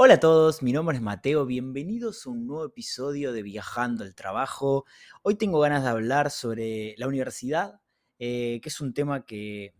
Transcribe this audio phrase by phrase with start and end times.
[0.00, 4.14] Hola a todos, mi nombre es Mateo, bienvenidos a un nuevo episodio de Viajando al
[4.14, 4.84] Trabajo.
[5.22, 7.80] Hoy tengo ganas de hablar sobre la universidad,
[8.20, 9.74] eh, que es un tema que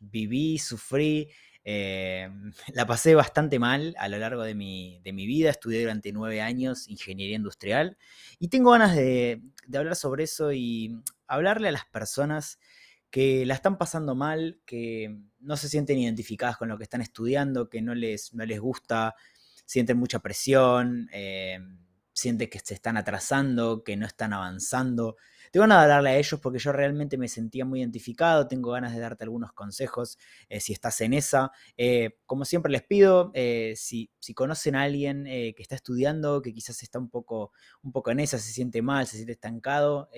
[0.00, 1.30] viví, sufrí,
[1.62, 2.28] eh,
[2.74, 7.36] la pasé bastante mal a lo largo de mi, vida, estudié durante nueve años ingeniería
[7.36, 7.96] industrial
[8.40, 9.40] y tengo ganas de,
[9.72, 12.58] hablar sobre eso y hablarle a las personas
[13.08, 17.68] que la están pasando mal, que no se sienten identificadas con lo que están estudiando,
[17.68, 19.14] que no les, no les gusta
[19.64, 21.58] sienten mucha presión, eh,
[22.12, 25.16] sienten que se están atrasando, que no están avanzando.
[25.50, 28.94] Tengo ganas de hablarle a ellos porque yo realmente me sentía muy identificado, tengo ganas
[28.94, 31.52] de darte algunos consejos eh, si estás en esa.
[31.76, 33.32] Eh, como siempre les pido,
[33.76, 37.52] si, si, conocen a alguien que está estudiando, que quizás está un poco,
[37.82, 40.08] un poco en esa, se siente mal, se siente estancado,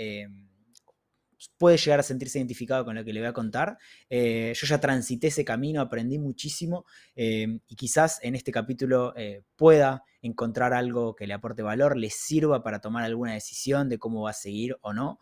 [1.59, 3.79] puede llegar a sentirse identificado con lo que le voy a contar.
[4.09, 9.43] Eh, yo ya transité ese camino, aprendí muchísimo eh, y quizás en este capítulo eh,
[9.57, 14.23] pueda encontrar algo que le aporte valor, le sirva para tomar alguna decisión de cómo
[14.23, 15.21] va a seguir o no.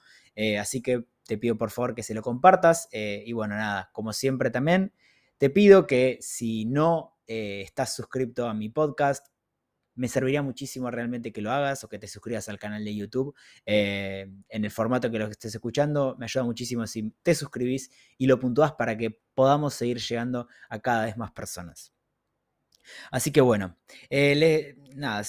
[0.58, 4.50] así que te pido por favor que se lo compartas y bueno, nada, como siempre
[4.50, 4.92] también,
[5.36, 9.26] te pido que si no estás suscrito a mi podcast,
[9.94, 13.34] me serviría muchísimo realmente que lo hagas o que te suscribas al canal de YouTube.
[13.66, 18.26] Eh, en el formato que lo estés escuchando, me ayuda muchísimo si te suscribís y
[18.26, 21.92] lo puntúas para que podamos seguir llegando a cada vez más personas.
[23.10, 23.78] Así que bueno,
[24.10, 25.22] eh, nada,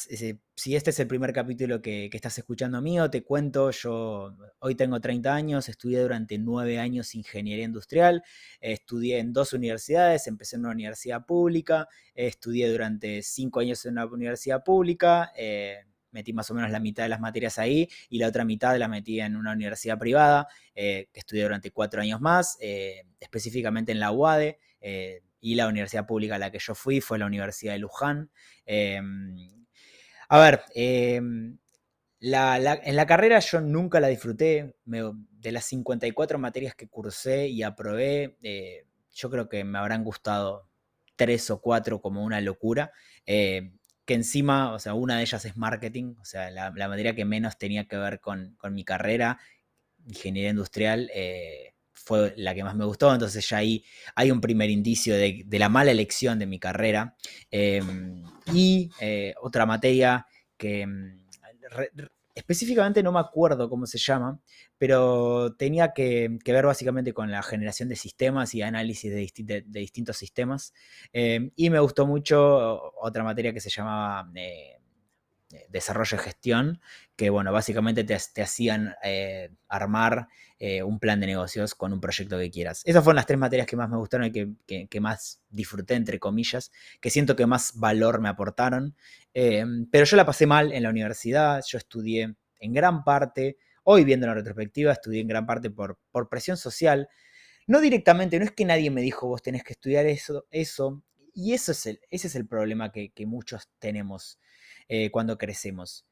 [0.56, 5.02] si este es el primer capítulo que, estás escuchando mío, te cuento, yo hoy tengo
[5.02, 8.24] 30 años, estudié durante 9 años ingeniería industrial,
[8.62, 14.06] estudié en dos universidades, empecé en una universidad pública, estudié durante 5 años en una
[14.06, 15.80] universidad pública, eh,
[16.12, 18.88] metí más o menos la mitad de las materias ahí y la otra mitad la
[18.88, 22.58] metí en una universidad privada, eh, que estudié durante 4 años más,
[23.20, 24.58] específicamente en la UADE
[25.42, 28.32] y la universidad pública a la que yo fui fue la Universidad de Luján.
[28.66, 29.65] Em,
[30.30, 31.58] a ver, em,
[32.22, 34.76] en la carrera yo nunca la disfruté.
[34.86, 40.68] de las 54 materias que cursé y aprobé, eh, yo creo que me habrán gustado
[41.16, 42.92] tres o cuatro como una locura.
[43.28, 43.74] Eh,
[44.06, 47.58] que encima, o sea, una de ellas es marketing, o sea, la, materia que menos
[47.58, 49.40] tenía que ver con, con mi carrera,
[50.08, 53.84] ingeniería industrial, eh, fue la que más me gustó, entonces ya ahí
[54.16, 57.16] hay un primer indicio de, la mala elección de mi carrera.
[57.50, 58.24] Em,
[58.54, 61.26] y eh, otra materia que em,
[62.36, 64.40] específicamente no me acuerdo cómo se llama,
[64.78, 70.74] pero tenía que, ver básicamente con la generación de sistemas y análisis de, distintos sistemas.
[71.14, 74.30] Em, y me gustó mucho otra materia que se llamaba...
[74.36, 74.78] Eh,
[75.70, 76.82] desarrollo y gestión,
[77.16, 80.28] que bueno, básicamente te, hacían eh, armar
[80.60, 82.82] eh, un plan de negocios con un proyecto que quieras.
[82.86, 86.72] Esas fueron las tres materias que más me gustaron y que, más disfruté, entre comillas,
[87.00, 88.96] que siento que más valor me aportaron.
[89.34, 94.04] Em, pero yo la pasé mal en la universidad, yo estudié en gran parte, hoy
[94.04, 97.10] viendo la retrospectiva, estudié en gran parte por, por presión social.
[97.68, 101.04] No directamente, no es que nadie me dijo vos tenés que estudiar eso, eso
[101.34, 104.40] y eso es el, ese es el problema que, que muchos tenemos.
[104.88, 106.06] Eh, cuando crecemos.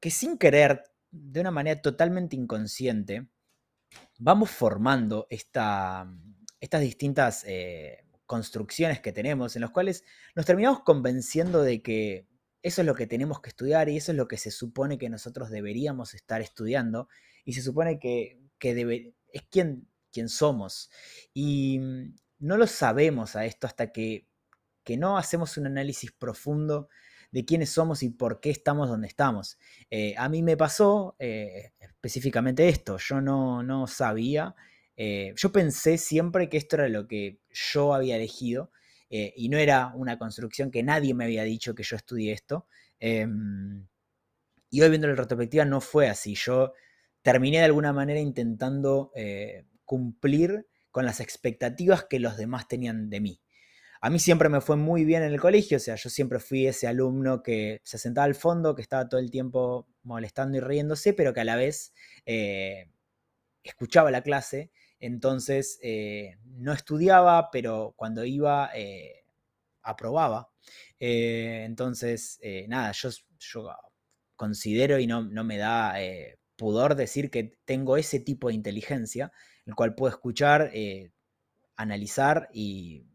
[0.00, 3.28] Que sin querer, de una manera totalmente inconsciente,
[4.18, 6.10] vamos formando esta,
[6.58, 10.04] estas distintas eh, construcciones que tenemos, en las cuales
[10.34, 12.26] nos terminamos convenciendo de que
[12.62, 15.10] eso es lo que tenemos que estudiar y eso es lo que se supone que
[15.10, 17.08] nosotros deberíamos estar estudiando
[17.44, 19.86] y se supone que, es quien,
[20.28, 20.90] somos.
[21.34, 24.26] Y mm, no lo sabemos a esto hasta que
[24.96, 26.88] no hacemos un análisis profundo
[27.34, 29.58] de quiénes somos y por qué estamos donde estamos.
[29.90, 34.54] Eh, a mí me pasó eh, específicamente esto, yo no, sabía,
[34.96, 38.70] eh, yo pensé siempre que esto era lo que yo había elegido
[39.10, 42.66] y no era una construcción que nadie me había dicho que yo estudié esto.
[42.98, 43.86] Em,
[44.70, 46.72] y hoy viendo la retrospectiva no fue así, yo
[47.22, 49.12] terminé de alguna manera intentando
[49.84, 53.43] cumplir con las expectativas que los demás tenían de mí.
[54.00, 56.66] A mí siempre me fue muy bien en el colegio, o sea, yo siempre fui
[56.66, 61.14] ese alumno que se sentaba al fondo, que estaba todo el tiempo molestando y riéndose,
[61.14, 61.94] pero que a la vez
[62.26, 62.90] eh,
[63.62, 64.70] escuchaba la clase,
[65.00, 69.24] entonces eh, no estudiaba, pero cuando iba eh,
[69.82, 70.50] aprobaba.
[70.98, 73.70] entonces, nada, yo, yo,
[74.36, 75.94] considero y no, no me da
[76.56, 79.32] pudor decir que tengo ese tipo de inteligencia,
[79.66, 80.72] el cual puedo escuchar,
[81.76, 83.06] analizar y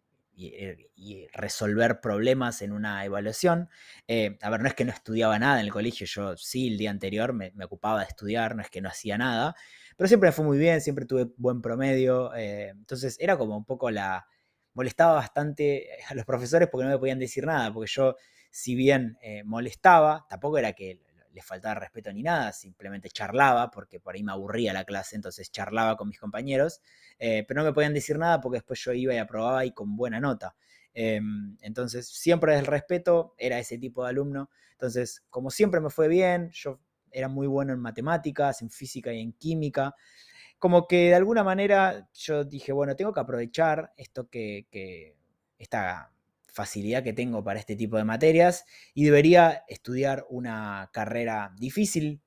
[0.48, 3.70] eh, y, resolver problemas en una evaluación.
[4.08, 6.78] Eh, a ver, no es que no estudiaba nada en el colegio, yo sí, el
[6.78, 9.56] día anterior me, ocupaba de estudiar, no es que no hacía nada,
[9.98, 13.66] pero siempre me fue muy bien, siempre tuve buen promedio, eh, entonces era como un
[13.66, 14.28] poco la...
[14.74, 18.16] molestaba bastante a los profesores porque no me podían decir nada, porque yo
[18.52, 21.02] si bien molestaba, tampoco era que
[21.34, 25.52] le faltaba respeto ni nada, simplemente charlaba, porque por ahí me aburría la clase, entonces
[25.52, 26.82] charlaba con mis compañeros,
[27.20, 29.96] eh, pero no me podían decir nada porque después yo iba y aprobaba y con
[29.96, 30.56] buena nota.
[30.94, 34.50] Em, entonces, siempre el respeto, era ese tipo de alumno.
[34.74, 36.80] Entonces, como siempre me fue bien, yo
[37.12, 39.96] era muy bueno en matemáticas, en física y en química.
[40.58, 45.16] Como que de alguna manera yo dije, bueno, tengo que aprovechar esto que, que
[45.58, 46.12] esta
[46.60, 52.22] facilidad que tengo para este tipo de materias y debería estudiar una carrera difícil,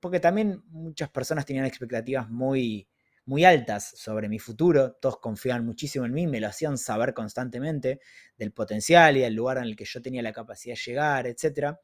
[0.00, 2.88] porque también muchas personas tenían expectativas muy,
[3.26, 8.00] muy altas sobre mi futuro, todos confiaban muchísimo en mí, me lo hacían saber constantemente
[8.36, 11.76] del potencial y del lugar en el que yo tenía la capacidad de llegar, etc.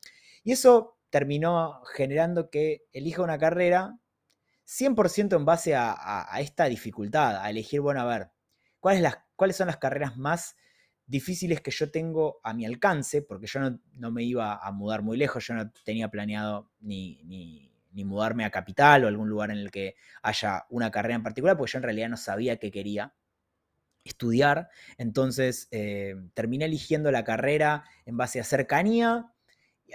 [0.43, 3.96] Y eso terminó generando que elija una carrera
[4.66, 8.32] 100% en base a, esta dificultad, a elegir, bueno, a ver,
[8.81, 10.56] ¿cuáles, cuáles son las carreras más
[11.12, 15.19] difíciles que yo tengo a mi alcance, porque yo no, me iba a mudar muy
[15.19, 19.70] lejos, yo no tenía planeado ni, ni, mudarme a Capital o algún lugar en el
[19.70, 23.12] que haya una carrera en particular, porque yo en realidad no sabía qué quería
[24.03, 29.31] estudiar, entonces eh, terminé eligiendo la carrera en base a cercanía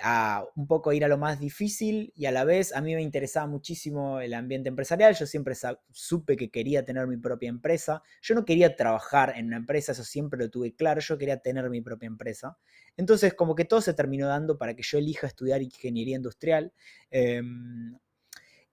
[0.01, 3.01] a un poco ir a lo más difícil y a la vez a mí me
[3.01, 5.55] interesaba muchísimo el ambiente empresarial, yo siempre
[5.91, 10.03] supe que quería tener mi propia empresa, yo no quería trabajar en una empresa, eso
[10.03, 12.57] siempre lo tuve claro, yo quería tener mi propia empresa.
[12.95, 16.73] Entonces como que todo se terminó dando para que yo elija estudiar ingeniería industrial.
[17.11, 17.97] Em,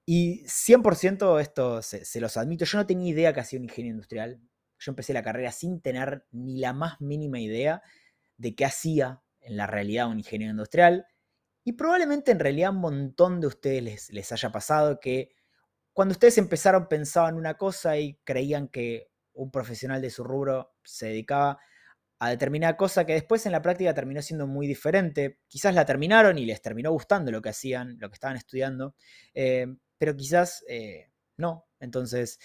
[0.06, 3.94] y 100% esto se, se, los admito, yo no tenía idea que hacía un ingeniero
[3.94, 4.40] industrial,
[4.78, 7.82] yo empecé la carrera sin tener ni la más mínima idea
[8.36, 11.06] de qué hacía en la realidad un ingeniero industrial.
[11.64, 15.34] Y probablemente en realidad un montón de ustedes les, haya pasado que
[15.94, 21.06] cuando ustedes empezaron pensaban una cosa y creían que un profesional de su rubro se
[21.06, 21.58] dedicaba
[22.19, 25.40] a determinada cosa que después en la práctica terminó siendo muy diferente.
[25.49, 28.94] Quizás la terminaron y les terminó gustando lo que hacían, lo que estaban estudiando,
[29.32, 29.67] eh,
[29.99, 31.67] pero quizás eh, no.
[31.81, 32.38] Entonces,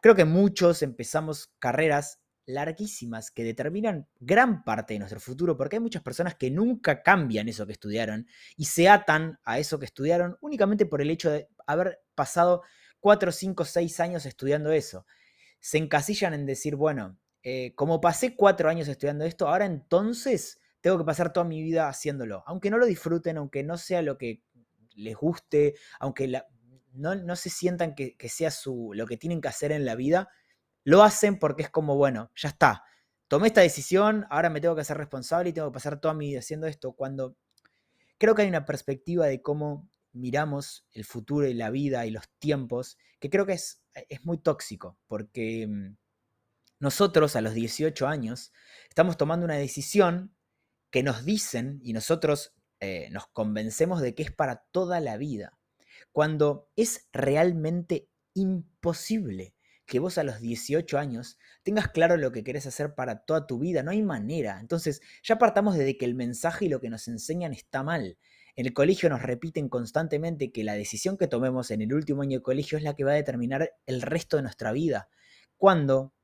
[0.00, 2.19] creo que muchos empezamos carreras
[2.54, 7.48] larguísimas que determinan gran parte de nuestro futuro, porque hay muchas personas que nunca cambian
[7.48, 8.26] eso que estudiaron
[8.56, 12.62] y se atan a eso que estudiaron únicamente por el hecho de haber pasado
[13.00, 15.06] 4, 5, 6 años estudiando eso.
[15.58, 20.98] Se encasillan en decir, bueno, eh, como pasé cuatro años estudiando esto, ahora entonces tengo
[20.98, 22.42] que pasar toda mi vida haciéndolo.
[22.46, 24.42] Aunque no lo disfruten, aunque no sea lo que
[24.94, 26.42] les guste, aunque
[26.92, 30.28] no, se sientan que, que sea su, lo que tienen que hacer en la vida,
[30.84, 32.84] lo hacen porque es como, bueno, ya está.
[33.28, 36.28] Tomé esta decisión, ahora me tengo que hacer responsable y tengo que pasar toda mi
[36.28, 36.92] vida haciendo esto.
[36.92, 37.36] Cuando
[38.18, 42.28] creo que hay una perspectiva de cómo miramos el futuro y la vida y los
[42.38, 45.96] tiempos, que creo que es, es muy tóxico, porque mm,
[46.80, 48.52] nosotros a los 18 años
[48.88, 50.34] estamos tomando una decisión
[50.90, 55.58] que nos dicen y nosotros eh, nos convencemos de que es para toda la vida,
[56.12, 59.54] cuando es realmente imposible
[59.90, 63.58] que vos a los 18 años tengas claro lo que querés hacer para toda tu
[63.58, 63.82] vida.
[63.82, 64.60] No hay manera.
[64.60, 68.16] Entonces, ya partamos desde que el mensaje y lo que nos enseñan está mal.
[68.54, 72.38] En el colegio nos repiten constantemente que la decisión que tomemos en el último año
[72.38, 75.08] de colegio es la que va a determinar el resto de nuestra vida.
[75.56, 76.14] Cuando,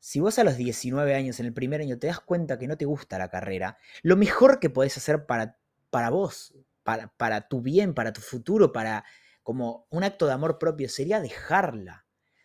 [0.00, 2.76] si vos a los 19 años, en el primer año, te das cuenta que no
[2.76, 5.60] te gusta la carrera, lo mejor que podés hacer para,
[5.90, 9.04] para vos, para, para tu bien, para tu futuro, para
[9.44, 12.01] como un acto de amor propio, sería dejarla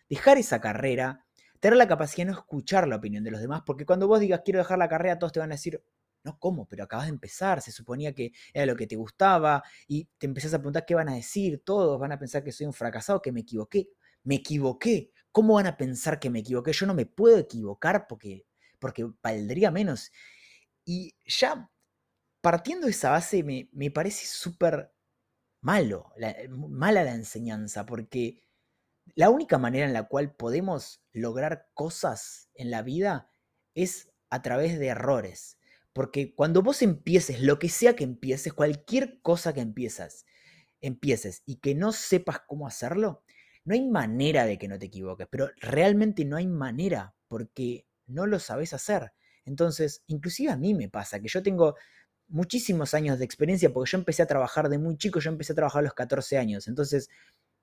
[0.08, 1.26] dejar esa carrera,
[1.60, 4.42] tener la capacidad de no escuchar la opinión de los demás, porque cuando vos digas
[4.44, 5.82] quiero dejar la carrera, todos te van a decir,
[6.24, 6.66] no, ¿cómo?
[6.66, 10.54] Pero acabas de empezar, se suponía que era lo que te gustaba y te empezás
[10.54, 13.32] a preguntar qué van a decir, todos van a pensar que soy un fracasado, que
[13.32, 13.88] me equivoqué,
[14.24, 16.72] me equivoqué, ¿cómo van a pensar que me equivoqué?
[16.72, 18.46] Yo no me puedo equivocar porque,
[18.78, 20.10] porque valdría menos.
[20.84, 21.70] Y ya
[22.40, 24.92] partiendo de esa base me, me parece súper
[25.60, 26.12] malo,
[26.48, 28.42] mala la enseñanza, porque
[29.14, 33.30] la única manera en la cual podemos lograr cosas en la vida
[33.74, 35.58] es a través de errores.
[35.92, 40.26] Porque cuando vos empieces, lo que sea que empieces, cualquier cosa que empiezas,
[40.80, 43.24] empieces y que no sepas cómo hacerlo,
[43.64, 48.26] no hay manera de que no te equivoques, pero realmente no hay manera porque no
[48.26, 49.12] lo sabes hacer.
[49.44, 51.74] Entonces, inclusive a mí me pasa que yo tengo
[52.28, 55.56] muchísimos años de experiencia porque yo empecé a trabajar de muy chico, yo empecé a
[55.56, 56.68] trabajar a los 14 años.
[56.68, 57.08] Entonces,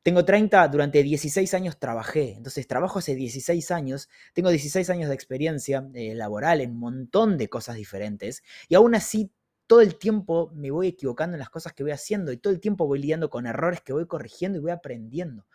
[0.06, 5.16] tengo 30, durante 16 años trabajé, entonces trabajo hace 16 años, tengo 16 años de
[5.16, 9.32] experiencia eh, laboral en un montón de cosas diferentes y aún así
[9.66, 12.60] todo el tiempo me voy equivocando en las cosas que voy haciendo y todo el
[12.60, 15.48] tiempo voy lidiando con errores que voy corrigiendo y voy aprendiendo.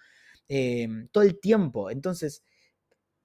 [0.48, 1.92] Em, todo el tiempo.
[1.92, 2.42] Entonces,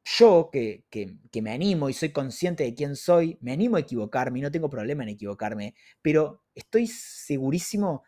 [0.03, 4.37] yo que, que, me animo y soy consciente de quién soy, me animo a equivocarme
[4.37, 8.03] y no tengo problema en equivocarme, pero estoy segurísimo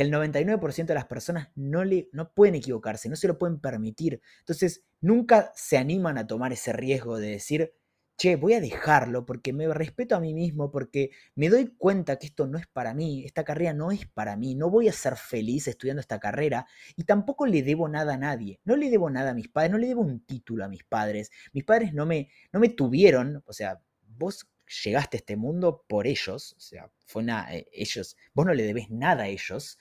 [0.00, 3.60] que el 99% de las personas no, le, no pueden equivocarse, no se lo pueden
[3.60, 4.22] permitir.
[4.38, 7.74] Entonces, nunca se animan a tomar ese riesgo de decir,
[8.16, 12.28] che, voy a dejarlo porque me respeto a mí mismo, porque me doy cuenta que
[12.28, 15.16] esto no es para mí, esta carrera no es para mí, no voy a ser
[15.16, 16.66] feliz estudiando esta carrera
[16.96, 19.76] y tampoco le debo nada a nadie, no le debo nada a mis padres, no
[19.76, 23.52] le debo un título a mis padres, mis padres no me, no me tuvieron, o
[23.52, 24.48] sea, vos
[24.84, 28.62] llegaste a este mundo por ellos, o sea, fue nada, eh, ellos, vos no le
[28.62, 29.78] debes nada a ellos,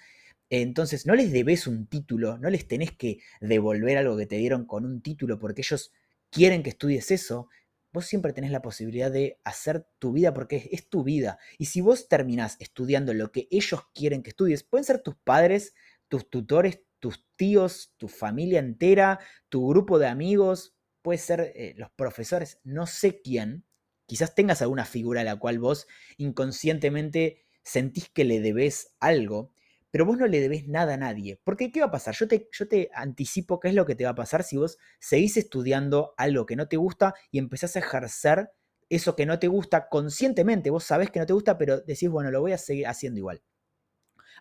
[0.50, 4.66] entonces no les debes un título, no les tenés que devolver algo que te dieron
[4.66, 5.92] con un título porque ellos
[6.32, 7.50] quieren que estudies eso,
[7.92, 11.40] vos siempre tenés la posibilidad de hacer tu vida porque es, tu vida.
[11.58, 15.74] Y si vos terminás estudiando lo que ellos quieren que estudies, pueden ser tus padres,
[16.08, 19.20] tus tutores, tus tíos, tu familia entera,
[19.50, 23.66] tu grupo de amigos, puede ser eh, los profesores, no sé quién.
[24.10, 25.88] Quizás tengas alguna figura a la cual vos
[26.18, 29.54] inconscientemente sentís que le debes algo
[29.92, 31.40] pero vos no le debes nada a nadie.
[31.44, 32.16] Porque ¿qué va a pasar?
[32.16, 34.78] Yo te, yo te anticipo qué es lo que te va a pasar si vos
[35.00, 38.52] seguís estudiando algo que no te gusta y empezás a ejercer
[38.90, 40.70] eso que no te gusta conscientemente.
[40.70, 43.42] Vos sabés que no te gusta, pero decís, bueno, lo voy a seguir haciendo igual.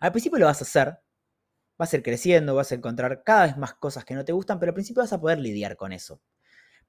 [0.01, 0.99] Al principio lo vas a hacer,
[1.77, 4.59] vas a ir creciendo, vas a encontrar cada vez más cosas que no te gustan,
[4.59, 6.21] pero al principio vas a poder lidiar con eso.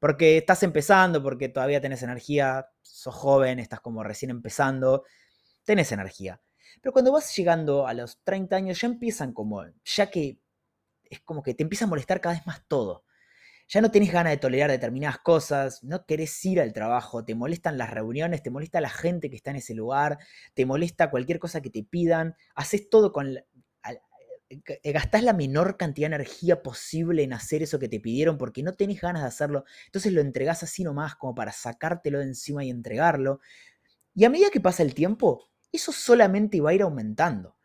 [0.01, 5.05] Porque estás empezando, porque todavía tenés energía, sos joven, estás como recién empezando,
[5.65, 6.41] tenés energía.
[6.81, 10.41] Pero cuando vas llegando a los 30 años ya empiezan como, ya que
[11.05, 13.05] es como que te empieza a molestar cada vez más todo.
[13.69, 17.79] Ya no tenés ganas de tolerar determinadas cosas, no querés ir al trabajo, te molestan
[17.79, 20.19] las reuniones, te molesta la gente que está en ese lugar,
[20.55, 23.39] te molesta cualquier cosa que te pidan, haces todo con...
[24.51, 28.65] Eh, gastás la menor cantidad de energía posible en hacer eso que te pidieron porque
[28.65, 32.65] no tenés ganas de hacerlo, entonces lo entregás así nomás como para sacártelo de encima
[32.65, 33.41] y entregarlo.
[34.15, 37.57] Y a medida que pasa el tiempo, eso solamente va a ir aumentando.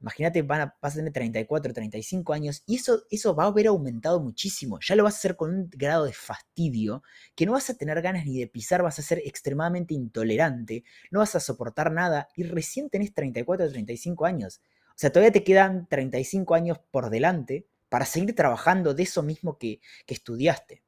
[0.00, 3.66] Imagínate, van a, vas a tener 34, 35 años y eso, eso va a haber
[3.68, 4.78] aumentado muchísimo.
[4.80, 7.02] Ya lo vas a hacer con un grado de fastidio
[7.36, 11.20] que no vas a tener ganas ni de pisar, vas a ser extremadamente intolerante, no
[11.20, 14.60] vas a soportar nada y recién tenés 34 o 35 años.
[15.00, 19.56] O sea, todavía te quedan 35 años por delante para seguir trabajando de eso mismo
[19.56, 20.82] que, estudiaste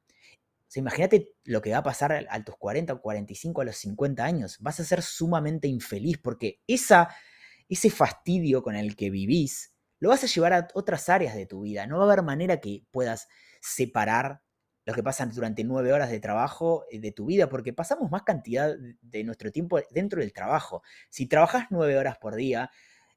[0.75, 4.57] imagínate lo que va a pasar a, tus 40 o 45, a los 50 años.
[4.59, 7.09] Vas a ser sumamente infeliz porque esa,
[7.67, 11.61] ese fastidio con el que vivís lo vas a llevar a otras áreas de tu
[11.61, 11.87] vida.
[11.87, 13.27] No va a haber manera que puedas
[13.61, 14.41] separar
[14.85, 18.21] lo que pasa durante nueve horas de trabajo eh, de tu vida, porque pasamos más
[18.21, 20.83] cantidad de nuestro tiempo dentro del trabajo.
[21.09, 22.69] Si trabajas nueve horas por día,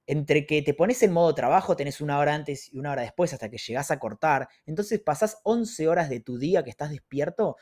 [0.07, 3.33] entre que te pones en modo trabajo, tenés una hora antes y una hora después
[3.33, 7.57] hasta que llegás a cortar, entonces pasás 11 horas de tu día que estás despierto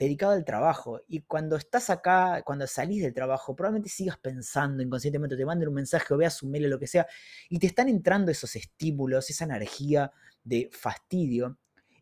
[0.00, 1.02] dedicado al trabajo.
[1.08, 5.74] Y cuando estás acá, cuando salís del trabajo, probablemente sigas pensando inconscientemente, te manden un
[5.74, 7.06] mensaje o veas un mail o lo que sea,
[7.50, 10.10] y te están entrando esos estímulos, esa energía
[10.42, 11.58] de fastidio.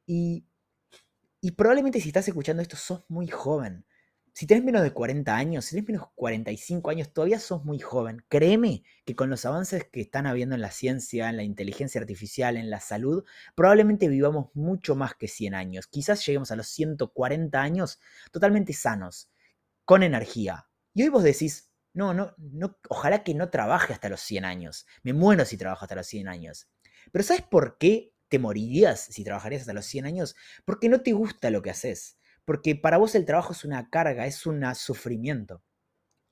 [0.06, 0.46] Y,
[1.40, 3.84] y probablemente si estás escuchando esto, sos muy joven.
[4.38, 7.80] Si tenés menos de 40 años, si tenés menos de 45 años, todavía sos muy
[7.80, 8.24] joven.
[8.28, 12.56] Créeme que con los avances que están habiendo en la ciencia, en la inteligencia artificial,
[12.56, 13.24] en la salud,
[13.56, 15.88] probablemente vivamos mucho más que 100 años.
[15.88, 17.98] Quizás lleguemos a los 140 años
[18.30, 19.28] totalmente sanos,
[19.84, 20.68] con energía.
[20.94, 24.86] Y hoy vos decís, no, no, no, ojalá que no trabaje hasta los 100 años.
[25.02, 26.68] Me muero si trabajo hasta los 100 años.
[27.10, 30.36] Pero ¿sabes por qué te morirías si trabajarías hasta los 100 años?
[30.64, 32.18] Porque no te gusta lo que haces
[32.48, 35.62] porque para vos el trabajo es una carga, es un sufrimiento.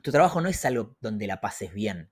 [0.00, 2.11] Tu trabajo no es algo donde la pases bien.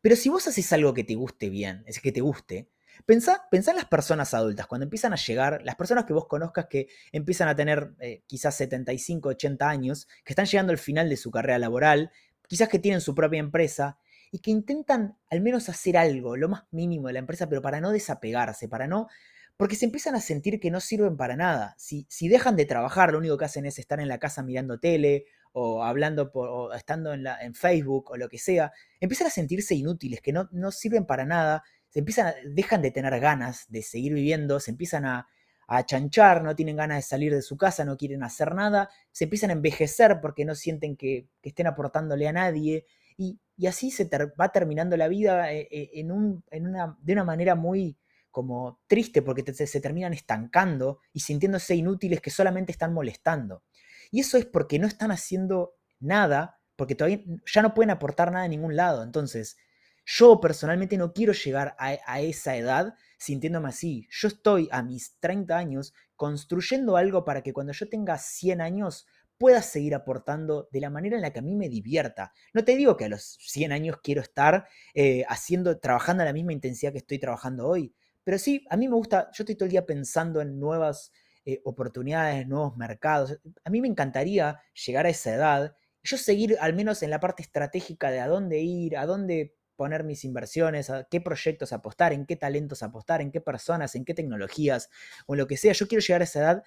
[0.00, 2.70] Pero si vos haces algo que te guste bien, es que te guste,
[3.06, 6.86] pensá, en las personas adultas, cuando empiezan a llegar, las personas que vos conozcas que
[7.10, 11.32] empiezan a tener eh, quizás 75, 80 años, que están llegando al final de su
[11.32, 12.12] carrera laboral,
[12.46, 13.98] quizás que tienen su propia empresa
[14.30, 17.80] y que intentan al menos hacer algo, lo más mínimo de la empresa, pero para
[17.80, 19.08] no desapegarse, para no
[19.56, 21.74] porque se empiezan a sentir que no sirven para nada.
[21.78, 24.78] Si, si dejan de trabajar, lo único que hacen es estar en la casa mirando
[24.78, 29.28] tele o hablando por, o estando en, la, en Facebook o lo que sea, empiezan
[29.28, 33.66] a sentirse inútiles, que no, no sirven para nada, se empiezan dejan de tener ganas
[33.68, 35.28] de seguir viviendo, se empiezan a,
[35.66, 39.24] a chanchar, no tienen ganas de salir de su casa, no quieren hacer nada, se
[39.24, 44.48] empiezan a envejecer porque no sienten que, estén aportándole a nadie, y, así se va
[44.50, 47.96] terminando la vida eh, eh, en un, en una, de una manera muy,
[48.34, 53.62] como triste porque se terminan estancando y sintiéndose inútiles que solamente están molestando.
[54.10, 58.44] Y eso es porque no están haciendo nada, porque todavía ya no pueden aportar nada
[58.46, 59.04] en ningún lado.
[59.04, 59.56] Entonces,
[60.04, 64.08] yo personalmente no quiero llegar a, esa edad sintiéndome así.
[64.10, 69.06] Yo estoy a mis 30 años construyendo algo para que cuando yo tenga 100 años
[69.38, 72.32] pueda seguir aportando de la manera en la que a mí me divierta.
[72.52, 76.32] No te digo que a los 100 años quiero estar eh, haciendo, trabajando a la
[76.32, 79.66] misma intensidad que estoy trabajando hoy, pero sí, a mí me gusta, yo estoy todo
[79.66, 81.12] el día pensando en nuevas
[81.44, 83.38] eh, oportunidades, nuevos mercados.
[83.64, 87.42] A mí me encantaría llegar a esa edad yo seguir al menos en la parte
[87.42, 92.26] estratégica de a dónde ir, a dónde poner mis inversiones, a qué proyectos apostar, en
[92.26, 94.90] qué talentos apostar, en qué personas, en qué tecnologías
[95.26, 95.72] o lo que sea.
[95.72, 96.62] Yo quiero llegar a esa edad.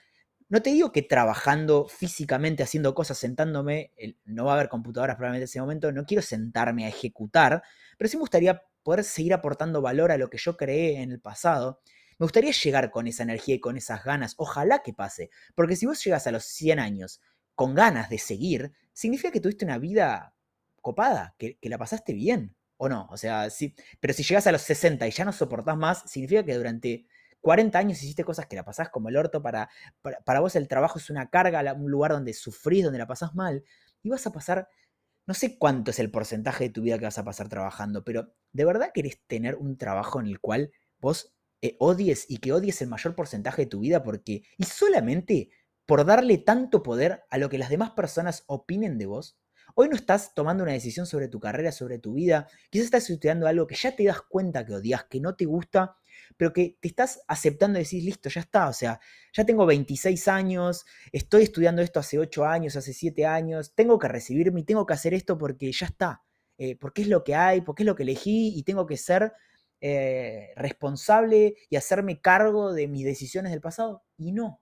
[0.49, 3.91] No te digo que trabajando físicamente, haciendo cosas, sentándome,
[4.25, 7.61] no va a haber computadoras probablemente en ese momento, no quiero sentarme a ejecutar,
[7.97, 11.19] pero sí me gustaría poder seguir aportando valor a lo que yo creé en el
[11.19, 11.81] pasado.
[12.19, 14.33] Me gustaría llegar con esa energía y con esas ganas.
[14.37, 15.29] Ojalá que pase.
[15.55, 17.19] Porque si vos llegas a los 100 años
[17.53, 20.33] con ganas de seguir, significa que tuviste una vida
[20.79, 22.55] copada, que, la pasaste bien.
[22.77, 23.09] ¿O no?
[23.11, 23.75] O sea, sí.
[23.99, 27.07] Pero si llegas a los 60 y ya no soportás más, significa que durante
[27.41, 29.41] 40 años hiciste cosas que la pasás como el orto.
[29.41, 29.69] Para,
[30.01, 33.35] para, para vos el trabajo es una carga, un lugar donde sufrís, donde la pasás
[33.35, 33.65] mal.
[34.01, 34.69] Y vas a pasar
[35.27, 38.33] no sé cuánto es el porcentaje de tu vida que vas a pasar trabajando, pero
[38.53, 42.81] ¿de verdad querés tener un trabajo en el cual vos eh, odies y que odies
[42.81, 45.49] el mayor porcentaje de tu vida porque y solamente
[45.85, 49.37] por darle tanto poder a lo que las demás personas opinen de vos?
[49.75, 53.47] Hoy no estás tomando una decisión sobre tu carrera, sobre tu vida, quizás estás estudiando
[53.47, 55.97] algo que ya te das cuenta que odias, que no te gusta
[56.35, 58.99] pero que te estás aceptando y decís, listo, ya está, o sea,
[59.33, 64.07] ya tengo 26 años, estoy estudiando esto hace 8 años, hace 7 años, tengo que
[64.07, 66.23] recibirme y tengo que hacer esto porque ya está,
[66.57, 69.33] eh, porque es lo que hay, porque es lo que elegí y tengo que ser
[69.79, 74.03] eh, responsable y hacerme cargo de mis decisiones del pasado.
[74.17, 74.61] Y no.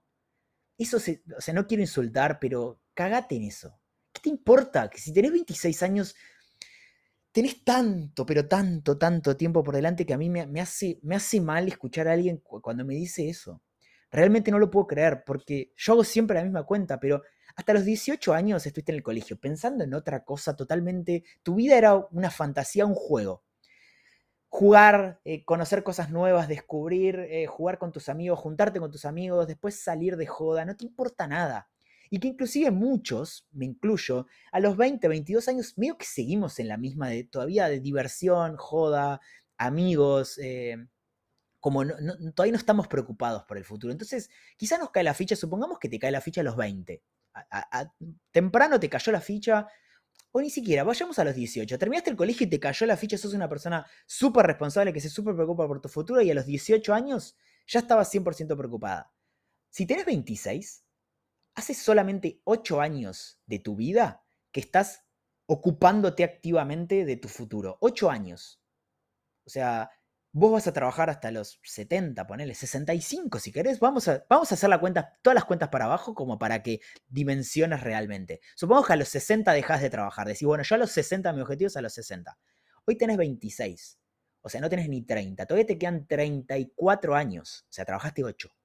[0.78, 3.80] Eso, se, o sea, no quiero insultar, pero cagate en eso.
[4.12, 4.90] ¿Qué te importa?
[4.90, 6.14] Que si tenés 26 años
[7.36, 10.98] tenés tanto, pero tanto, tanto tiempo por delante que a mí me, hace,
[11.42, 13.60] mal escuchar a alguien cuando me dice eso.
[14.10, 17.22] Realmente no lo puedo creer, porque yo hago siempre la misma cuenta, pero
[17.54, 21.24] hasta los 18 años estuviste en el colegio pensando en otra cosa totalmente.
[21.42, 23.44] Tu vida era una fantasía, un juego.
[24.48, 29.46] Jugar, eh, conocer cosas nuevas, descubrir, eh, jugar con tus amigos, juntarte con tus amigos,
[29.46, 31.68] después salir de joda, no te importa nada
[32.10, 36.68] y que inclusive muchos, me incluyo, a los 20, 22 años, medio que seguimos en
[36.68, 39.20] la misma todavía de diversión, joda,
[39.58, 40.76] amigos, eh,
[41.60, 43.92] como todavía no estamos preocupados por el futuro.
[43.92, 47.02] Entonces, quizá nos cae la ficha, supongamos que te cae la ficha a los 20.
[48.30, 49.66] temprano te cayó la ficha,
[50.30, 51.78] o ni siquiera, vayamos a los 18.
[51.78, 55.08] Terminaste el colegio y te cayó la ficha, sos una persona súper responsable que se
[55.08, 59.12] súper preocupa por tu futuro y a los 18 años ya estabas 100% preocupada.
[59.70, 60.84] Si tenés 26,
[61.56, 65.04] hace solamente ocho años de tu vida que estás
[65.46, 67.78] ocupándote activamente de tu futuro.
[67.80, 68.60] Ocho años.
[69.46, 69.90] O sea,
[70.32, 73.80] vos vas a trabajar hasta los 70, ponele 65 si querés.
[73.80, 76.80] Vamos a, vamos a hacer la cuenta, todas las cuentas para abajo como para que
[77.08, 78.40] dimensiones realmente.
[78.54, 80.26] Supongo que a los 60 dejas de trabajar.
[80.26, 82.38] Decís, bueno, yo a los 60, mi objetivo es a los 60.
[82.84, 83.98] Hoy tenés 26.
[84.42, 85.46] O sea, no tenés ni 30.
[85.46, 87.64] Todavía te quedan 34 años.
[87.70, 88.55] O sea, trabajaste 8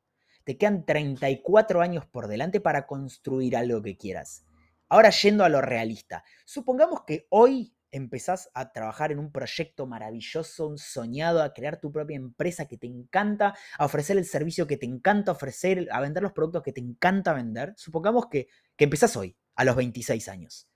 [0.52, 4.44] te quedan 34 años por delante para construir algo que quieras.
[4.90, 10.68] Ahora yendo a lo realista, supongamos que hoy empezás a trabajar en un proyecto maravilloso,
[10.68, 14.76] un soñado, a crear tu propia empresa que te encanta, a ofrecer el servicio que
[14.76, 17.74] te encanta ofrecer, a vender los productos que te encanta vender.
[17.78, 20.68] Supongamos que, que empezás hoy, a los 26 años.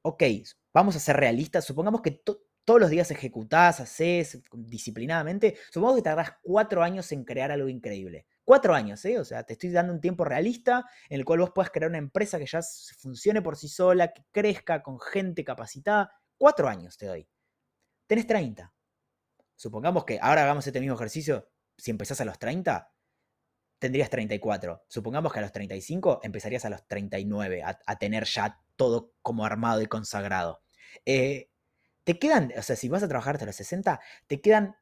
[0.00, 0.22] Ok,
[0.72, 2.22] vamos a ser realistas, supongamos que
[2.64, 8.26] todos los días ejecutás, haces disciplinadamente, supongamos que tardás cuatro años en crear algo increíble.
[8.44, 9.18] Cuatro años, ¿eh?
[9.18, 11.98] O sea, te estoy dando un tiempo realista en el cual vos puedas crear una
[11.98, 12.60] empresa que ya
[12.98, 16.12] funcione por sí sola, que crezca con gente capacitada.
[16.36, 17.28] Cuatro años te doy.
[18.06, 18.72] Tenés 30.
[19.54, 21.48] Supongamos que ahora hagamos este mismo ejercicio.
[21.76, 22.92] Si empezás a los 30,
[23.78, 24.84] tendrías 34.
[24.88, 29.44] Supongamos que a los 35 empezarías a los 39 a, a tener ya todo como
[29.44, 30.62] armado y consagrado.
[31.06, 31.51] Eh,
[32.04, 34.76] te quedan, o sea, si vas a trabajar hasta los 60, te quedan,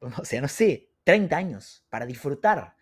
[0.00, 2.74] o sea, no sé, 30 años para disfrutar,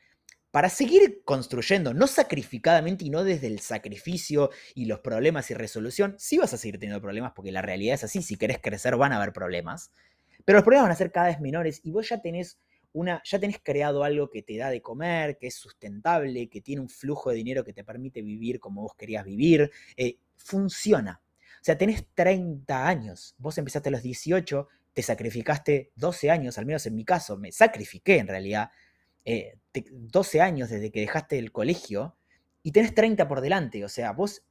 [0.51, 6.15] para seguir construyendo, no sacrificadamente y no desde el sacrificio y los problemas y resolución.
[6.19, 9.13] Sí vas a seguir teniendo problemas porque la realidad es así, si querés crecer van
[9.13, 9.91] a haber problemas,
[10.45, 12.59] pero los problemas van a ser cada vez menores y vos ya tenés
[12.93, 16.81] una, ya tenés creado algo que te da de comer, que es sustentable, que tiene
[16.81, 21.21] un flujo de dinero que te permite vivir como vos querías vivir, eh, funciona.
[21.67, 26.65] O sea, tenés 30 años, vos empezaste a los 18, te sacrificaste 12 años, al
[26.65, 28.71] menos en mi caso, me sacrifiqué en realidad,
[29.75, 32.17] 12 eh, años desde que dejaste el colegio
[32.63, 34.45] y tenés 30 por delante, o sea, vos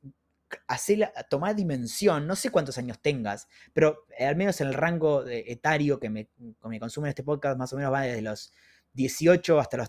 [0.89, 5.25] la, tomá dimensión, no sé cuántos años tengas, pero eh, al menos en el rango
[5.25, 6.27] etario que me,
[6.65, 8.51] me consume en este podcast, más o menos va desde los
[8.91, 9.87] 18 hasta los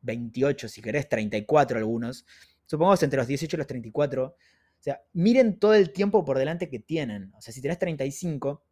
[0.00, 2.26] 28, si querés, 34 algunos,
[2.66, 4.36] supongamos entre los 18 y los 34,
[4.78, 7.32] o sea, miren todo el tiempo por delante que tienen.
[7.36, 8.62] O sea, si tenés 35,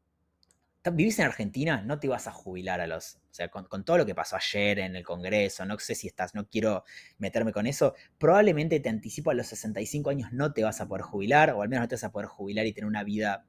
[0.92, 3.16] vivís en Argentina, no te vas a jubilar a los.
[3.16, 6.34] O sea, con, todo lo que pasó ayer en el Congreso, no sé si estás,
[6.34, 6.84] no quiero
[7.18, 7.94] meterme con eso.
[8.18, 11.68] Probablemente te anticipo a los 65 años no te vas a poder jubilar, o al
[11.68, 13.46] menos no te vas a poder jubilar y tener una vida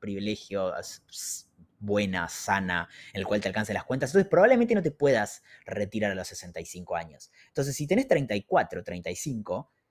[0.00, 0.72] privilegio
[1.78, 4.10] buena, sana, en el cual te alcance las cuentas.
[4.10, 7.30] Entonces, probablemente no te puedas retirar a los 65 años.
[7.48, 9.81] Entonces, si tenés 34, 35, tenés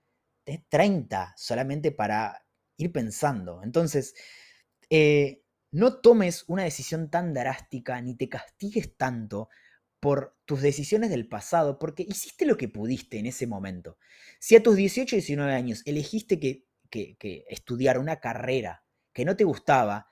[0.69, 2.45] 30 solamente para
[2.77, 3.62] ir pensando.
[3.63, 4.15] Entonces,
[4.89, 9.49] eh, no tomes una decisión tan drástica ni te castigues tanto
[10.01, 13.97] por tus decisiones del pasado, porque hiciste lo que pudiste en ese momento.
[14.39, 19.43] Si a tus 18 19 años elegiste que, que, estudiar una carrera que no te
[19.43, 20.08] gustaba,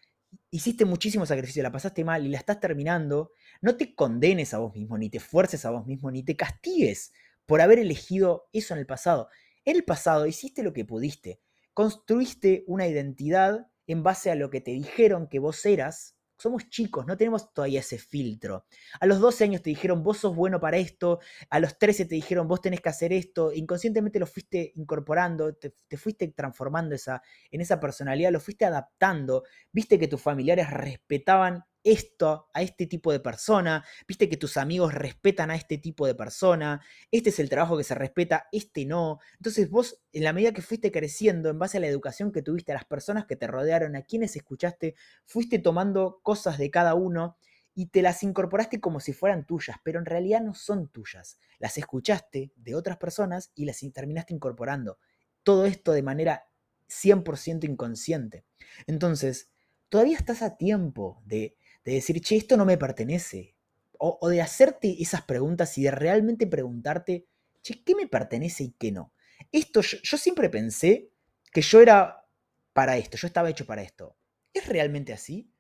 [0.52, 4.76] hiciste muchísimo sacrificio, la pasaste mal y la estás terminando, no te condenes a vos
[4.76, 7.12] mismo, ni te fuerces a vos mismo, ni te castigues
[7.48, 9.28] por haber elegido eso en el pasado.
[9.66, 11.42] En el pasado hiciste lo que pudiste,
[11.74, 17.06] construiste una identidad en base a lo que te dijeron que vos eras, somos chicos,
[17.06, 18.66] no tenemos todavía ese filtro.
[19.00, 21.20] A los 12 años te dijeron, vos sos bueno para esto,
[21.50, 25.98] a los 13 te dijeron, vos tenés que hacer esto, inconscientemente lo fuiste incorporando, te,
[25.98, 32.50] fuiste transformando esa, en esa personalidad, lo fuiste adaptando, viste que tus familiares respetaban esto
[32.54, 36.82] a este tipo de persona, viste que tus amigos respetan a este tipo de persona,
[37.12, 39.20] este es el trabajo que se respeta, este no.
[39.38, 42.72] Entonces vos, en la medida que fuiste creciendo, en base a la educación que tuviste,
[42.72, 47.38] a las personas que te rodearon, a quienes escuchaste, fuiste tomando cosas de cada uno
[47.74, 51.40] y te las incorporaste como si fueran tuyas, pero en realidad no son tuyas.
[51.60, 55.00] Las escuchaste de otras personas y las terminaste incorporando.
[55.44, 56.44] Todo esto de manera
[56.90, 58.46] 100% inconsciente.
[58.86, 59.50] Entonces,
[59.88, 63.56] todavía estás a tiempo de de decir, che, esto no me pertenece.
[63.98, 67.28] O, de hacerte esas preguntas y de realmente preguntarte,
[67.62, 69.14] che, ¿qué me pertenece y qué no?
[69.52, 71.12] Esto, yo, siempre pensé
[71.52, 72.26] que yo era
[72.74, 74.16] para esto, yo estaba hecho para esto.
[74.54, 75.52] ¿Es realmente así?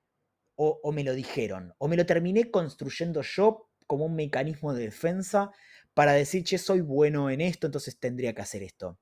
[0.55, 4.83] O, o, me lo dijeron, o me lo terminé construyendo yo como un mecanismo de
[4.85, 5.51] defensa
[5.93, 8.99] para decir, che, soy bueno en esto, entonces tendría que hacer esto.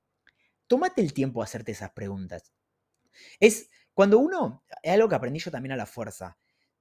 [0.66, 2.52] Tómate el tiempo a hacerte esas preguntas.
[3.40, 6.38] Es cuando uno, es algo que aprendí yo también a la fuerza,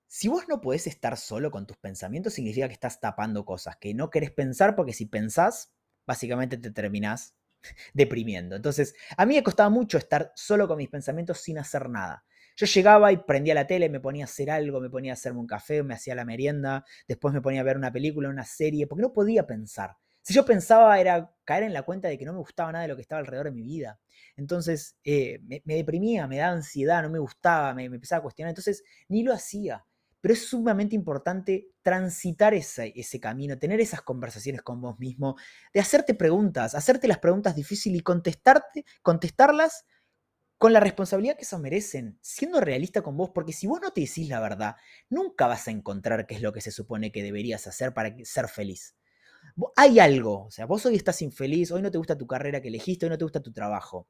[0.08, 3.94] si vos no podés estar solo con tus pensamientos, significa que estás tapando cosas que
[3.94, 5.74] no querés pensar, porque si pensás,
[6.06, 7.36] básicamente te terminás
[7.94, 8.56] deprimiendo.
[8.56, 12.26] Entonces, a mí me costaba mucho estar solo con mis pensamientos sin hacer nada.
[12.56, 15.40] Yo llegaba y prendía la tele, me ponía a hacer algo, me ponía a hacerme
[15.40, 18.88] un café, me hacía la merienda, después me ponía a ver una película, una serie,
[18.88, 19.96] porque no podía pensar.
[20.24, 22.88] Si yo pensaba era caer en la cuenta de que no me gustaba nada de
[22.90, 24.00] lo que estaba alrededor de mi vida.
[24.36, 28.50] Entonces eh, me, deprimía, me daba ansiedad, no me gustaba, me, me empezaba a cuestionar.
[28.50, 29.86] Entonces ni lo hacía.
[30.22, 35.36] Pero es sumamente importante transitar ese, camino, tener esas conversaciones con vos mismo,
[35.74, 39.86] de hacerte preguntas, hacerte las preguntas difíciles y contestarte, contestarlas
[40.58, 44.02] con la responsabilidad que eso merecen, siendo realista con vos, porque si vos no te
[44.02, 44.76] decís la verdad,
[45.10, 48.48] nunca vas a encontrar qué es lo que se supone que deberías hacer para ser
[48.48, 48.96] feliz.
[49.76, 52.68] Hay algo, o sea, vos hoy estás infeliz, hoy no te gusta tu carrera que
[52.70, 54.08] elegiste, hoy no te gusta tu trabajo.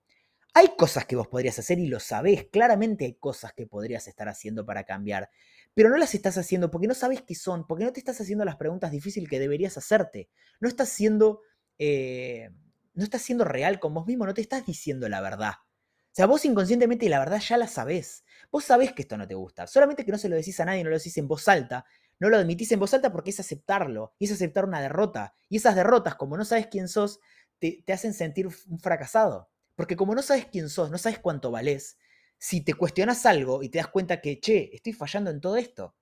[0.53, 4.27] Hay cosas que vos podrías hacer y lo sabés, claramente hay cosas que podrías estar
[4.29, 5.29] haciendo para cambiar
[5.77, 8.43] pero no las estás haciendo porque no sabes qué son, porque no te estás haciendo
[8.43, 10.27] las preguntas difíciles que deberías hacerte.
[10.59, 11.43] No estás siendo,
[11.77, 12.49] eh,
[12.95, 15.51] no estás siendo real con vos mismo, no te estás diciendo la verdad.
[15.51, 18.23] O sea, vos inconscientemente la verdad ya la sabés.
[18.51, 19.67] Vos sabés que esto no te gusta.
[19.67, 21.85] Solamente que no se lo decís a nadie, no lo decís en voz alta.
[22.19, 24.15] No lo admitís en voz alta porque es aceptarlo.
[24.17, 25.35] Y es aceptar una derrota.
[25.47, 27.19] Y esas derrotas, como no sabes quién sos,
[27.59, 29.51] te, te hacen sentir un fracasado.
[29.75, 31.99] Porque como no sabes quién sos, no sabes cuánto valés,
[32.37, 35.95] si te cuestionas algo y te das cuenta que, che, estoy fallando en todo esto,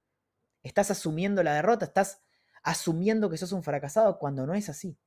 [0.63, 2.21] estás asumiendo la derrota, estás
[2.63, 4.97] asumiendo que sos un fracasado cuando no es así.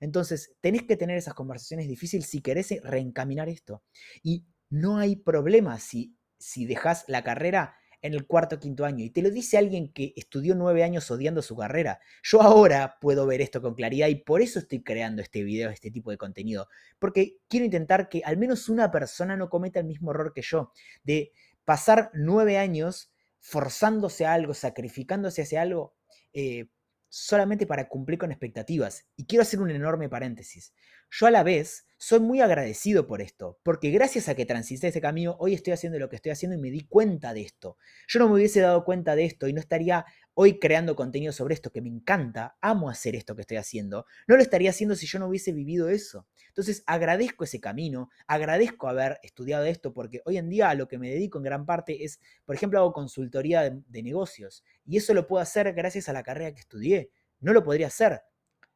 [0.00, 3.84] Entonces, tenés que tener esas conversaciones difíciles si querés reencaminar esto.
[4.22, 9.04] Y no hay problema si, si dejas la carrera en el cuarto o quinto año.
[9.04, 12.00] Y te lo dice alguien que estudió nueve años odiando su carrera.
[12.22, 15.90] Yo ahora puedo ver esto con claridad y por eso estoy creando este video, este
[15.90, 16.68] tipo de contenido.
[16.98, 20.72] Porque quiero intentar que al menos una persona no cometa el mismo error que yo.
[21.04, 21.32] De
[21.64, 25.94] pasar nueve años forzándose a algo, sacrificándose hacia algo.
[26.32, 26.66] Eh,
[27.14, 29.06] solamente para cumplir con expectativas.
[29.16, 30.72] Y quiero hacer un enorme paréntesis.
[31.10, 35.00] Yo a la vez soy muy agradecido por esto, porque gracias a que transité ese
[35.00, 37.76] camino, hoy estoy haciendo lo que estoy haciendo y me di cuenta de esto.
[38.08, 41.54] Yo no me hubiese dado cuenta de esto y no estaría hoy creando contenido sobre
[41.54, 44.04] esto, que me encanta, amo hacer esto que estoy haciendo.
[44.26, 46.26] No lo estaría haciendo si yo no hubiese vivido eso.
[46.48, 50.98] Entonces agradezco ese camino, agradezco haber estudiado esto, porque hoy en día a lo que
[50.98, 55.28] me dedico en gran parte es, por ejemplo, hago consultoría de, negocios, y eso lo
[55.28, 57.10] puedo hacer gracias a la carrera que estudié.
[57.38, 58.22] No lo podría hacer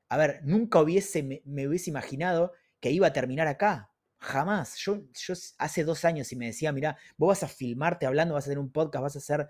[0.08, 2.52] a ver, nunca hubiese, me, hubiese imaginado
[2.86, 3.90] que iba a terminar acá.
[4.18, 4.76] Jamás.
[4.76, 8.44] Yo, yo hace dos años y me decía, mira, vos vas a filmarte hablando, vas
[8.44, 9.48] a hacer un podcast, vas a ser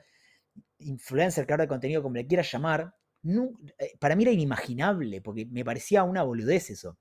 [0.78, 2.94] influencer, creador de contenido, como le quieras llamar.
[3.78, 6.98] Eh, para mí era inimaginable, porque me parecía una boludez eso.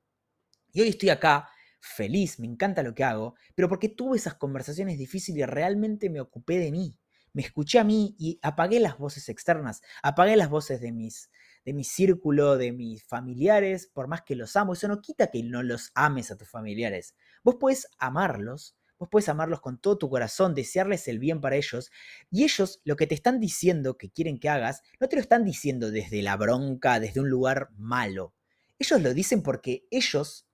[0.73, 1.47] Y hoy estoy acá,
[1.79, 6.59] feliz, me encanta lo que hago, pero porque tuve esas conversaciones difíciles realmente me ocupé
[6.59, 6.99] de mí.
[7.31, 11.29] Me escuché a mí y apagué las voces externas, apagué las voces de mis,
[11.65, 14.73] de mi círculo, de mis familiares, por más que los amo.
[14.73, 17.15] Eso no quita que no los ames a tus familiares.
[17.43, 21.91] Vos puedes amarlos, vos puedes amarlos con todo tu corazón, desearles el bien para ellos.
[22.29, 25.43] Y ellos lo que te están diciendo que quieren que hagas, no te lo están
[25.43, 28.35] diciendo desde la bronca, desde un lugar malo.
[28.77, 30.47] Ellos lo dicen porque ellos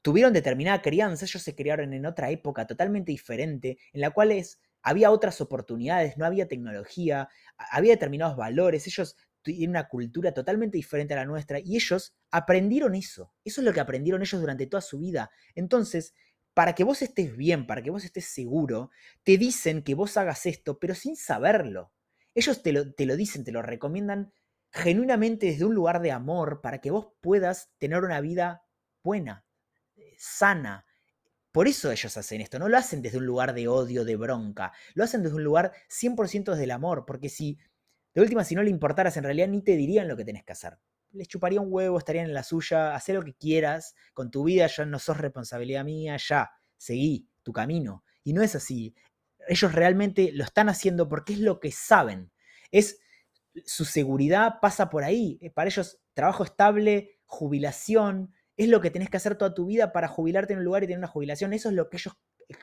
[0.00, 4.32] tuvieron determinada crianza, ellos se criaron en otra época totalmente diferente, en la cual
[4.82, 9.16] había otras oportunidades, no había tecnología, había determinados valores, ellos
[9.52, 13.32] tienen una cultura totalmente diferente a la nuestra y ellos aprendieron eso.
[13.44, 15.30] Eso es lo que aprendieron ellos durante toda su vida.
[15.54, 16.14] Entonces,
[16.54, 18.90] para que vos estés bien, para que vos estés seguro,
[19.22, 21.92] te dicen que vos hagas esto, pero sin saberlo.
[22.34, 24.32] Ellos te lo, te lo dicen, te lo recomiendan
[24.70, 28.64] genuinamente desde un lugar de amor para que vos puedas tener una vida
[29.02, 29.44] buena,
[30.18, 30.86] sana.
[31.52, 34.72] Por eso ellos hacen esto, no lo hacen desde un lugar de odio, de bronca,
[34.94, 37.58] lo hacen desde un lugar 100% desde el amor, porque si
[38.14, 40.52] de última, si no le importaras, en realidad ni te dirían lo que tenés que
[40.52, 40.78] hacer.
[41.12, 44.66] Les chuparía un huevo, estarían en la suya, haz lo que quieras, con tu vida
[44.66, 48.04] ya no sos responsabilidad mía, ya, seguí tu camino.
[48.22, 48.94] Y no es así.
[49.48, 52.32] Ellos realmente lo están haciendo porque es lo que saben.
[52.70, 52.98] Es
[53.64, 55.38] su seguridad pasa por ahí.
[55.40, 59.92] Eh, para ellos, trabajo estable, jubilación, es lo que tenés que hacer toda tu vida
[59.92, 61.52] para jubilarte en un lugar y tener una jubilación.
[61.52, 62.14] Eso es lo que ellos,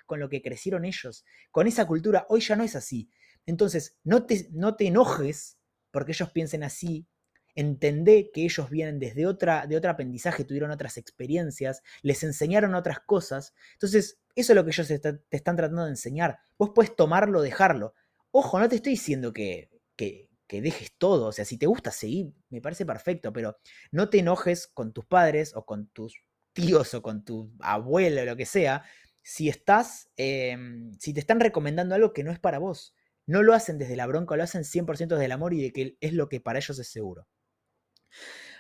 [0.06, 1.26] con lo que crecieron ellos.
[1.52, 3.10] Con esa cultura, hoy ya no es así.
[3.46, 5.58] Entonces, no te, no te enojes
[5.92, 7.08] porque ellos piensen así.
[7.54, 13.02] Entendé que ellos vienen desde otra, de otro aprendizaje, tuvieron otras experiencias, les enseñaron otras
[13.02, 13.54] cosas.
[13.74, 16.40] Entonces, eso es lo que ellos te, están tratando de enseñar.
[16.58, 17.94] Vos puedes tomarlo, dejarlo.
[18.32, 21.28] Ojo, no te estoy diciendo que, que, que dejes todo.
[21.28, 23.58] O sea, si te gusta seguir, me parece perfecto, pero
[23.92, 26.24] no te enojes con tus padres o con tus
[26.54, 28.84] tíos o con tu abuelo o lo que sea,
[29.22, 32.96] si estás, em, si te están recomendando algo que no es para vos
[33.32, 35.98] no lo hacen desde la bronca, lo hacen 100% desde el amor y de que
[36.02, 37.28] es lo que para ellos es seguro.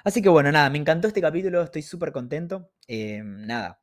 [0.03, 2.71] Así que bueno, nada, me encantó este capítulo, estoy súper contento.
[2.87, 3.81] Em, nada,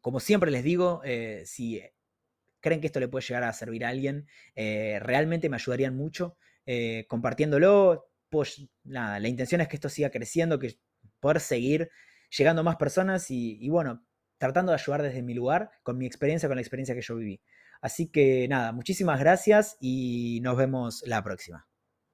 [0.00, 1.82] como siempre les digo, eh, si
[2.60, 6.38] creen que esto le puede llegar a servir a alguien, eh, realmente me ayudarían mucho
[6.66, 8.08] eh, compartiéndolo.
[8.30, 10.78] Pues nada, la intención es que esto siga creciendo, que
[11.20, 11.90] poder seguir
[12.30, 14.06] llegando a más personas y, y bueno,
[14.38, 17.42] tratando de ayudar desde mi lugar, con mi experiencia, con la experiencia que yo viví.
[17.84, 21.66] Así que nada, muchísimas gracias y nos vemos la próxima.